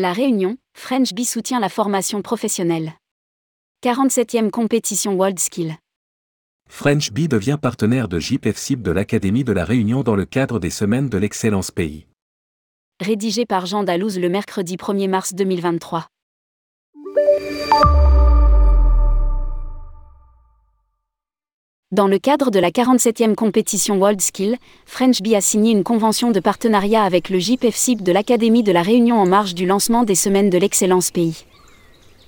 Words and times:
La 0.00 0.12
Réunion, 0.12 0.58
French 0.74 1.12
Bee 1.12 1.24
soutient 1.24 1.58
la 1.58 1.68
formation 1.68 2.22
professionnelle. 2.22 2.92
47e 3.84 4.48
compétition 4.48 5.14
World 5.14 5.40
Skill. 5.40 5.74
French 6.70 7.10
Bee 7.10 7.26
devient 7.26 7.58
partenaire 7.60 8.06
de 8.06 8.20
JPFSIP 8.20 8.80
de 8.80 8.92
l'Académie 8.92 9.42
de 9.42 9.50
la 9.50 9.64
Réunion 9.64 10.04
dans 10.04 10.14
le 10.14 10.24
cadre 10.24 10.60
des 10.60 10.70
Semaines 10.70 11.08
de 11.08 11.18
l'Excellence 11.18 11.72
Pays. 11.72 12.06
Rédigé 13.00 13.44
par 13.44 13.66
Jean 13.66 13.82
Dalouse 13.82 14.20
le 14.20 14.28
mercredi 14.28 14.76
1er 14.76 15.08
mars 15.08 15.34
2023. 15.34 16.06
Dans 21.98 22.06
le 22.06 22.20
cadre 22.20 22.52
de 22.52 22.60
la 22.60 22.70
47e 22.70 23.34
compétition 23.34 23.98
World 23.98 24.20
Skill, 24.20 24.56
French 24.86 25.20
Bee 25.20 25.34
a 25.34 25.40
signé 25.40 25.72
une 25.72 25.82
convention 25.82 26.30
de 26.30 26.38
partenariat 26.38 27.02
avec 27.02 27.28
le 27.28 27.40
JPFSIP 27.40 28.04
de 28.04 28.12
l'Académie 28.12 28.62
de 28.62 28.70
la 28.70 28.82
Réunion 28.82 29.18
en 29.18 29.26
marge 29.26 29.56
du 29.56 29.66
lancement 29.66 30.04
des 30.04 30.14
Semaines 30.14 30.48
de 30.48 30.58
l'Excellence 30.58 31.10
Pays. 31.10 31.44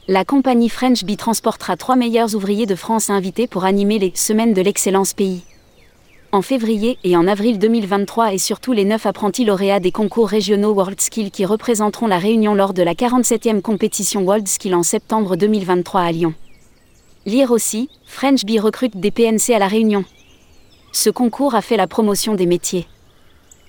La 0.09 0.25
compagnie 0.25 0.69
French 0.69 1.05
Bee 1.05 1.17
transportera 1.17 1.77
trois 1.77 1.95
meilleurs 1.95 2.35
ouvriers 2.35 2.67
de 2.67 2.75
France 2.75 3.11
invités 3.11 3.47
pour 3.47 3.63
animer 3.63 4.01
les 4.01 4.11
Semaines 4.17 4.55
de 4.55 4.61
l'Excellence 4.61 5.15
Pays. 5.15 5.45
En 6.33 6.43
février 6.43 6.99
et 7.05 7.17
en 7.17 7.29
avril 7.29 7.61
2023 7.61 8.35
et 8.35 8.39
surtout 8.39 8.73
les 8.73 8.85
neuf 8.85 9.07
apprentis 9.07 9.45
lauréats 9.45 9.79
des 9.79 9.93
concours 9.93 10.31
régionaux 10.31 10.73
World 10.73 11.01
Skill 11.01 11.31
qui 11.31 11.45
représenteront 11.45 12.09
la 12.09 12.19
Réunion 12.19 12.55
lors 12.55 12.75
de 12.75 12.83
la 12.83 12.95
47e 12.95 13.61
compétition 13.61 14.23
World 14.23 14.49
Skill 14.49 14.75
en 14.75 14.83
septembre 14.83 15.37
2023 15.37 16.01
à 16.01 16.11
Lyon. 16.11 16.35
Lire 17.27 17.51
aussi, 17.51 17.91
French 18.07 18.47
Bee 18.47 18.59
recrute 18.59 18.97
des 18.97 19.11
PNC 19.11 19.53
à 19.55 19.59
La 19.59 19.69
Réunion. 19.69 20.05
Ce 20.91 21.11
concours 21.11 21.55
a 21.55 21.61
fait 21.61 21.77
la 21.77 21.87
promotion 21.87 22.35
des 22.35 22.47
métiers. 22.47 22.87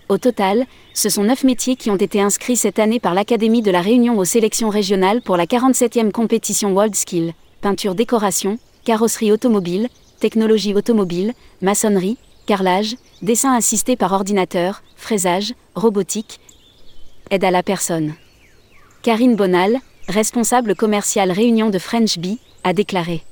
Au 0.08 0.18
total, 0.18 0.66
ce 0.94 1.10
sont 1.10 1.24
neuf 1.24 1.44
métiers 1.44 1.76
qui 1.76 1.92
ont 1.92 1.98
été 1.98 2.22
inscrits 2.22 2.56
cette 2.56 2.80
année 2.80 3.02
par 3.02 3.14
l'Académie 3.14 3.62
de 3.62 3.70
La 3.70 3.82
Réunion 3.82 4.18
aux 4.18 4.26
sélections 4.26 4.70
régionales 4.70 5.22
pour 5.22 5.36
la 5.36 5.48
47e 5.48 6.12
compétition 6.12 6.72
World 6.74 6.96
Skill, 6.96 7.34
peinture 7.60 7.94
décoration, 7.94 8.58
carrosserie 8.86 9.34
automobile, 9.34 9.90
technologie 10.22 10.74
automobile, 10.74 11.34
maçonnerie, 11.62 12.18
carrelage, 12.46 12.96
dessin 13.22 13.54
assisté 13.54 13.98
par 13.98 14.14
ordinateur, 14.14 14.82
fraisage, 14.96 15.54
robotique, 15.76 16.40
aide 17.32 17.44
à 17.44 17.52
la 17.52 17.64
personne. 17.64 18.14
Karine 19.02 19.36
Bonal, 19.36 19.78
responsable 20.08 20.74
commerciale 20.74 21.32
Réunion 21.32 21.70
de 21.70 21.80
French 21.80 22.18
Bee, 22.18 22.40
a 22.64 22.72
déclaré. 22.74 23.24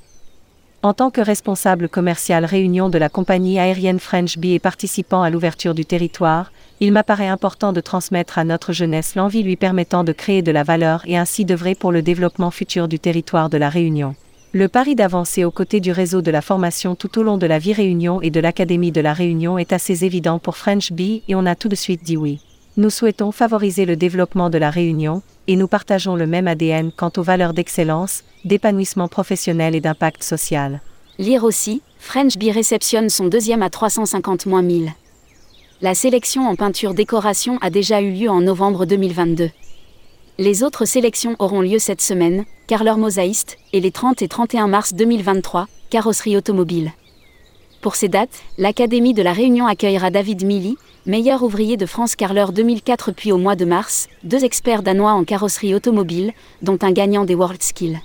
En 0.82 0.94
tant 0.94 1.10
que 1.10 1.20
responsable 1.20 1.90
commercial 1.90 2.46
réunion 2.46 2.88
de 2.88 2.96
la 2.96 3.10
compagnie 3.10 3.58
aérienne 3.58 4.00
French 4.00 4.38
Bee 4.38 4.54
et 4.54 4.58
participant 4.58 5.22
à 5.22 5.28
l'ouverture 5.28 5.74
du 5.74 5.84
territoire, 5.84 6.52
il 6.80 6.90
m'apparaît 6.90 7.28
important 7.28 7.74
de 7.74 7.82
transmettre 7.82 8.38
à 8.38 8.44
notre 8.44 8.72
jeunesse 8.72 9.14
l'envie 9.14 9.42
lui 9.42 9.56
permettant 9.56 10.04
de 10.04 10.12
créer 10.12 10.40
de 10.40 10.50
la 10.50 10.62
valeur 10.62 11.02
et 11.04 11.18
ainsi 11.18 11.44
d'œuvrer 11.44 11.74
pour 11.74 11.92
le 11.92 12.00
développement 12.00 12.50
futur 12.50 12.88
du 12.88 12.98
territoire 12.98 13.50
de 13.50 13.58
la 13.58 13.68
Réunion. 13.68 14.14
Le 14.52 14.68
pari 14.68 14.94
d'avancer 14.94 15.44
aux 15.44 15.50
côtés 15.50 15.80
du 15.80 15.92
réseau 15.92 16.22
de 16.22 16.30
la 16.30 16.40
formation 16.40 16.94
tout 16.94 17.18
au 17.18 17.22
long 17.22 17.36
de 17.36 17.46
la 17.46 17.58
vie 17.58 17.74
Réunion 17.74 18.22
et 18.22 18.30
de 18.30 18.40
l'Académie 18.40 18.90
de 18.90 19.02
la 19.02 19.12
Réunion 19.12 19.58
est 19.58 19.74
assez 19.74 20.06
évident 20.06 20.38
pour 20.38 20.56
French 20.56 20.92
Bee 20.92 21.22
et 21.28 21.34
on 21.34 21.44
a 21.44 21.56
tout 21.56 21.68
de 21.68 21.74
suite 21.74 22.02
dit 22.02 22.16
oui. 22.16 22.40
Nous 22.80 22.88
souhaitons 22.88 23.30
favoriser 23.30 23.84
le 23.84 23.94
développement 23.94 24.48
de 24.48 24.56
la 24.56 24.70
Réunion, 24.70 25.20
et 25.48 25.56
nous 25.56 25.68
partageons 25.68 26.16
le 26.16 26.26
même 26.26 26.48
ADN 26.48 26.92
quant 26.96 27.12
aux 27.18 27.22
valeurs 27.22 27.52
d'excellence, 27.52 28.24
d'épanouissement 28.46 29.06
professionnel 29.06 29.74
et 29.74 29.82
d'impact 29.82 30.22
social. 30.22 30.80
Lire 31.18 31.44
aussi, 31.44 31.82
French 31.98 32.38
Bee 32.38 32.50
réceptionne 32.50 33.10
son 33.10 33.26
deuxième 33.26 33.62
à 33.62 33.68
350 33.68 34.44
000. 34.44 34.64
La 35.82 35.94
sélection 35.94 36.48
en 36.48 36.56
peinture 36.56 36.94
décoration 36.94 37.58
a 37.60 37.68
déjà 37.68 38.00
eu 38.00 38.12
lieu 38.12 38.30
en 38.30 38.40
novembre 38.40 38.86
2022. 38.86 39.50
Les 40.38 40.62
autres 40.62 40.86
sélections 40.86 41.36
auront 41.38 41.60
lieu 41.60 41.78
cette 41.78 42.00
semaine, 42.00 42.46
carreleur 42.66 42.96
mosaïste, 42.96 43.58
et 43.74 43.80
les 43.80 43.90
30 43.90 44.22
et 44.22 44.28
31 44.28 44.68
mars 44.68 44.94
2023, 44.94 45.68
carrosserie 45.90 46.38
automobile. 46.38 46.92
Pour 47.80 47.96
ces 47.96 48.08
dates, 48.08 48.42
l'Académie 48.58 49.14
de 49.14 49.22
la 49.22 49.32
Réunion 49.32 49.66
accueillera 49.66 50.10
David 50.10 50.44
Milly, 50.44 50.76
meilleur 51.06 51.42
ouvrier 51.42 51.78
de 51.78 51.86
France 51.86 52.14
carreleur 52.14 52.52
2004 52.52 53.10
puis 53.12 53.32
au 53.32 53.38
mois 53.38 53.56
de 53.56 53.64
mars, 53.64 54.08
deux 54.22 54.44
experts 54.44 54.82
danois 54.82 55.12
en 55.12 55.24
carrosserie 55.24 55.74
automobile, 55.74 56.32
dont 56.60 56.78
un 56.82 56.92
gagnant 56.92 57.24
des 57.24 57.34
World 57.34 57.62
Skills. 57.62 57.98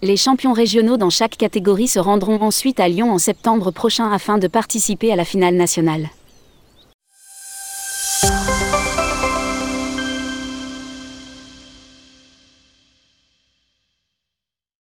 Les 0.00 0.16
champions 0.16 0.54
régionaux 0.54 0.96
dans 0.96 1.10
chaque 1.10 1.36
catégorie 1.36 1.88
se 1.88 1.98
rendront 1.98 2.40
ensuite 2.40 2.80
à 2.80 2.88
Lyon 2.88 3.12
en 3.12 3.18
septembre 3.18 3.72
prochain 3.72 4.10
afin 4.10 4.38
de 4.38 4.48
participer 4.48 5.12
à 5.12 5.16
la 5.16 5.26
finale 5.26 5.56
nationale. 5.56 6.08